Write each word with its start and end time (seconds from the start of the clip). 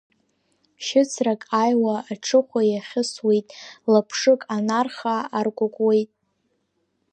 Шьыцрак 0.85 1.41
аиуа 1.61 1.97
аҽыхәа 2.11 2.61
иахьысуеит, 2.65 3.47
лаԥшык 3.91 4.41
анарха 4.55 5.15
аркәыкәуеит… 5.37 6.09